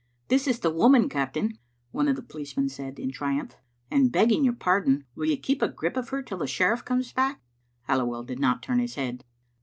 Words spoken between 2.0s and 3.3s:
of the policemen said in